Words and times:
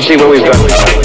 and 0.00 0.06
see 0.06 0.16
what 0.16 0.30
we've 0.30 0.44
got. 0.44 0.99